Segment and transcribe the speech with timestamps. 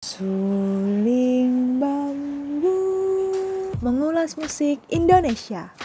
[0.00, 2.72] Suling bambu
[3.84, 5.76] Mengulas musik Indonesia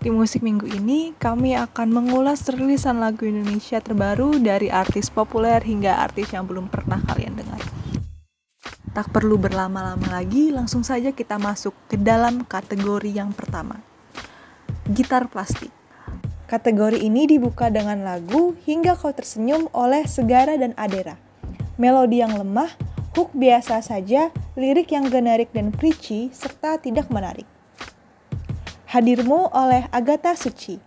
[0.00, 6.00] Di musik minggu ini, kami akan mengulas rilisan lagu Indonesia terbaru dari artis populer hingga
[6.00, 7.60] artis yang belum pernah kalian dengar.
[8.96, 13.84] Tak perlu berlama-lama lagi, langsung saja kita masuk ke dalam kategori yang pertama.
[14.88, 15.70] Gitar plastik.
[16.48, 21.20] Kategori ini dibuka dengan lagu Hingga Kau Tersenyum oleh Segara dan Adera.
[21.76, 27.44] Melodi yang lemah, hook biasa saja, lirik yang generik dan preachy, serta tidak menarik.
[28.88, 30.80] Hadirmu oleh Agatha Suci.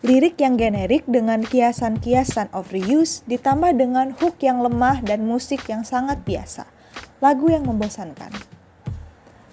[0.00, 6.24] Lirik yang generik dengan kiasan-kiasan overuse ditambah dengan hook yang lemah dan musik yang sangat
[6.24, 6.64] biasa.
[7.20, 8.32] Lagu yang membosankan.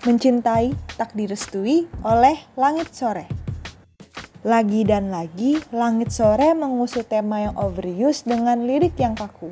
[0.08, 3.28] Mencintai tak direstui oleh Langit Sore.
[4.48, 9.52] Lagi dan lagi, Langit Sore mengusut tema yang overuse dengan lirik yang kaku.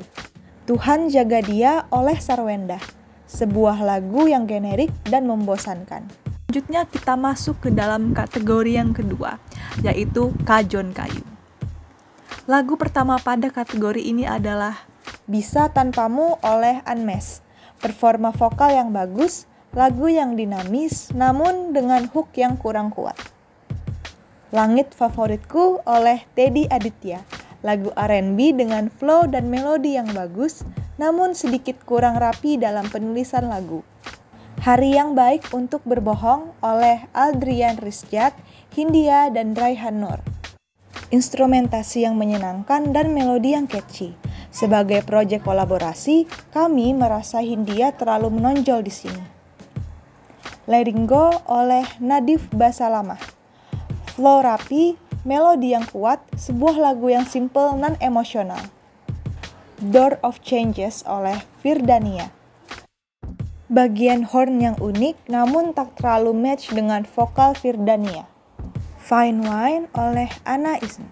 [0.66, 2.82] Tuhan Jaga Dia oleh Sarwenda.
[3.30, 6.10] Sebuah lagu yang generik dan membosankan.
[6.50, 9.38] Selanjutnya kita masuk ke dalam kategori yang kedua,
[9.86, 11.22] yaitu Kajon Kayu.
[12.50, 14.74] Lagu pertama pada kategori ini adalah
[15.30, 17.46] Bisa Tanpamu oleh Unmesh.
[17.78, 23.14] Performa vokal yang bagus, lagu yang dinamis, namun dengan hook yang kurang kuat.
[24.50, 27.22] Langit Favoritku oleh Teddy Aditya.
[27.66, 30.62] Lagu R&B dengan flow dan melodi yang bagus,
[31.02, 33.82] namun sedikit kurang rapi dalam penulisan lagu.
[34.62, 38.38] Hari yang baik untuk berbohong oleh Aldrian Rizjat,
[38.70, 40.22] Hindia, dan Raihan Nur.
[41.10, 44.14] Instrumentasi yang menyenangkan dan melodi yang catchy.
[44.54, 49.24] Sebagai proyek kolaborasi, kami merasa Hindia terlalu menonjol di sini.
[50.70, 53.18] Letting Go oleh Nadif Basalamah.
[54.14, 58.62] Flow rapi, melodi yang kuat, sebuah lagu yang simple non emosional.
[59.82, 62.30] Door of Changes oleh Firdania.
[63.66, 68.30] Bagian horn yang unik namun tak terlalu match dengan vokal Firdania.
[69.02, 71.10] Fine Wine oleh Ana Isn.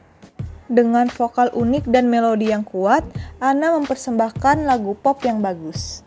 [0.71, 3.05] Dengan vokal unik dan melodi yang kuat,
[3.43, 6.07] Ana mempersembahkan lagu pop yang bagus.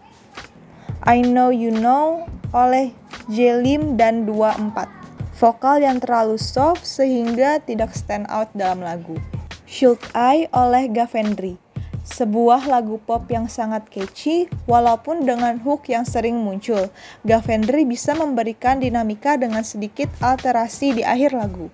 [1.06, 2.26] I Know You Know
[2.56, 2.96] oleh
[3.30, 4.97] Jelim dan 24.
[5.38, 9.22] Vokal yang terlalu soft sehingga tidak stand out dalam lagu.
[9.70, 11.62] Should I oleh Gavendri
[12.08, 16.88] sebuah lagu pop yang sangat catchy, walaupun dengan hook yang sering muncul.
[17.28, 21.68] Gavendri bisa memberikan dinamika dengan sedikit alterasi di akhir lagu.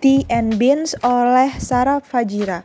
[0.00, 2.64] Tea and Beans oleh Sarah Fajira.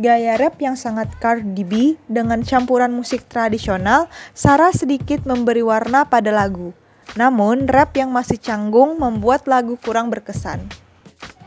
[0.00, 6.32] Gaya rap yang sangat Cardi B dengan campuran musik tradisional, Sarah sedikit memberi warna pada
[6.32, 6.72] lagu.
[7.16, 10.68] Namun, rap yang masih canggung membuat lagu kurang berkesan.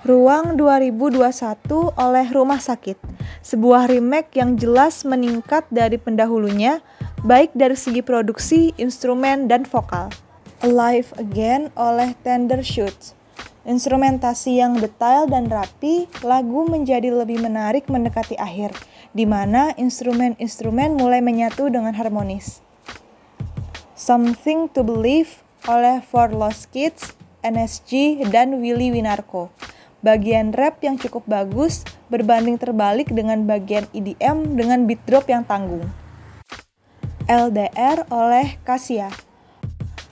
[0.01, 2.97] Ruang 2021 oleh Rumah Sakit
[3.39, 6.83] sebuah remake yang jelas meningkat dari pendahulunya,
[7.23, 10.11] baik dari segi produksi, instrumen, dan vokal.
[10.59, 13.15] Alive Again oleh Tender Shoots.
[13.63, 18.75] Instrumentasi yang detail dan rapi, lagu menjadi lebih menarik mendekati akhir,
[19.15, 22.59] di mana instrumen-instrumen mulai menyatu dengan harmonis.
[23.95, 29.49] Something to Believe oleh For Lost Kids, NSG, dan Willy Winarko
[29.99, 35.83] bagian rap yang cukup bagus berbanding terbalik dengan bagian EDM dengan beat drop yang tanggung.
[37.29, 39.11] LDR oleh Kasia.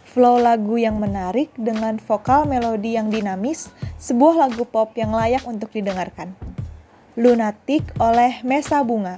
[0.05, 3.69] Flow lagu yang menarik dengan vokal melodi yang dinamis,
[4.01, 6.33] sebuah lagu pop yang layak untuk didengarkan.
[7.17, 9.17] Lunatic oleh Mesa Bunga.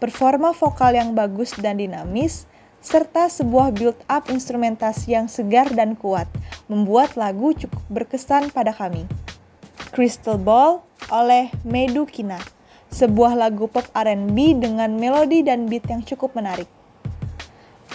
[0.00, 2.44] Performa vokal yang bagus dan dinamis,
[2.84, 6.28] serta sebuah build-up instrumentasi yang segar dan kuat,
[6.68, 9.08] membuat lagu cukup berkesan pada kami.
[9.96, 12.36] Crystal Ball oleh Medu Kina,
[12.92, 16.68] sebuah lagu pop R&B dengan melodi dan beat yang cukup menarik.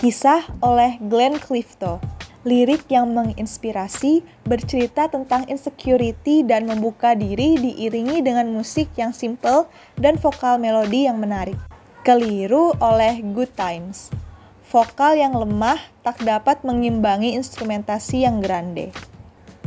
[0.02, 2.02] Kisah oleh Glenn Clifton,
[2.48, 9.70] lirik yang menginspirasi, bercerita tentang insecurity dan membuka diri diiringi dengan musik yang simple
[10.00, 11.60] dan vokal melodi yang menarik.
[12.02, 14.29] Keliru oleh Good Times.
[14.70, 18.94] Vokal yang lemah tak dapat mengimbangi instrumentasi yang grande.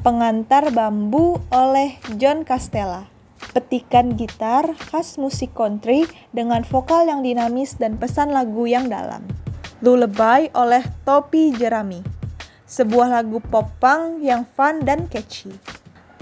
[0.07, 3.11] Pengantar Bambu oleh John Castella.
[3.51, 9.27] Petikan gitar khas musik country dengan vokal yang dinamis dan pesan lagu yang dalam.
[9.83, 11.99] Lullaby oleh Topi Jerami.
[12.71, 15.51] Sebuah lagu pop punk yang fun dan catchy.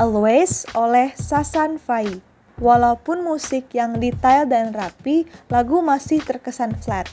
[0.01, 2.25] Always oleh Sasan Fai.
[2.57, 7.13] Walaupun musik yang detail dan rapi, lagu masih terkesan flat.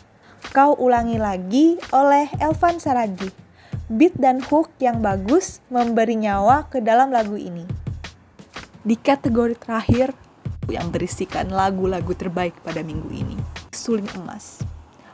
[0.54, 3.48] Kau ulangi lagi oleh Elvan Saragi
[3.88, 7.64] beat dan hook yang bagus memberi nyawa ke dalam lagu ini.
[8.84, 10.12] Di kategori terakhir
[10.68, 13.36] yang berisikan lagu-lagu terbaik pada minggu ini,
[13.72, 14.60] Suling Emas.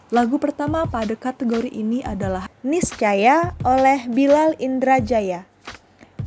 [0.09, 5.45] Lagu pertama pada kategori ini adalah Niscaya oleh Bilal Indrajaya.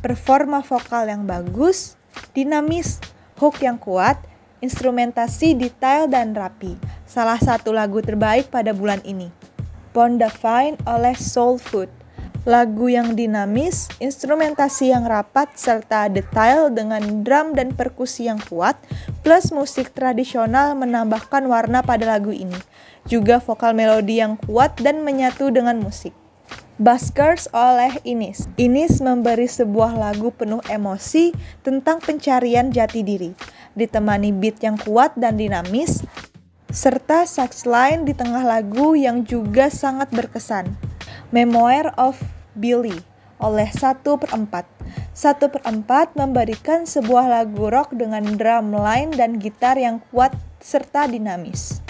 [0.03, 1.99] Performa vokal yang bagus,
[2.31, 3.03] dinamis,
[3.43, 4.19] hook yang kuat,
[4.63, 6.79] instrumentasi detail dan rapi.
[7.07, 9.31] Salah satu lagu terbaik pada bulan ini.
[9.95, 11.89] Fine oleh Soul Food.
[12.47, 18.79] Lagu yang dinamis, instrumentasi yang rapat, serta detail dengan drum dan perkusi yang kuat,
[19.27, 22.55] plus musik tradisional menambahkan warna pada lagu ini.
[23.09, 26.15] Juga vokal melodi yang kuat dan menyatu dengan musik.
[26.77, 28.47] Buskers oleh Inis.
[28.61, 31.33] Inis memberi sebuah lagu penuh emosi
[31.65, 33.33] tentang pencarian jati diri,
[33.75, 36.05] ditemani beat yang kuat dan dinamis,
[36.77, 40.77] serta sax line di tengah lagu yang juga sangat berkesan.
[41.33, 42.21] Memoir of
[42.53, 43.01] Billy
[43.41, 44.45] oleh 1 per 4.
[45.17, 51.09] 1 per 4 memberikan sebuah lagu rock dengan drum line dan gitar yang kuat serta
[51.09, 51.81] dinamis.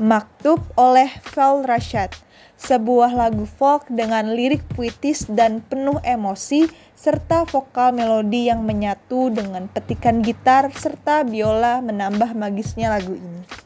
[0.00, 2.16] Maktub oleh Val Rashad,
[2.56, 6.64] sebuah lagu folk dengan lirik puitis dan penuh emosi
[6.96, 13.64] serta vokal melodi yang menyatu dengan petikan gitar serta biola menambah magisnya lagu ini.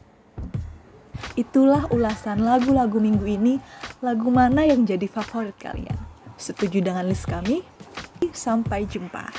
[1.39, 3.63] Itulah ulasan lagu-lagu minggu ini.
[4.03, 5.95] Lagu mana yang jadi favorit kalian?
[6.35, 7.63] Setuju dengan list kami?
[8.35, 9.31] Sampai jumpa.